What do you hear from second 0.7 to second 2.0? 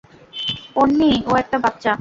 পোন্নি, ও একটা বাচ্চা।